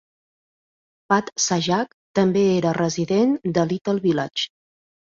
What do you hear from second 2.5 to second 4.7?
era resident de Little Village.